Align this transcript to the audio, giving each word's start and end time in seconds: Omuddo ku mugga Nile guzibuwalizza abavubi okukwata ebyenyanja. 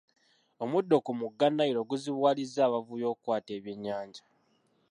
Omuddo 0.63 0.95
ku 1.05 1.11
mugga 1.19 1.47
Nile 1.49 1.81
guzibuwalizza 1.89 2.59
abavubi 2.67 3.05
okukwata 3.11 3.51
ebyenyanja. 3.57 4.23